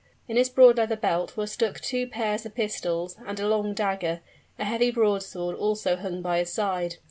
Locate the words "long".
3.47-3.75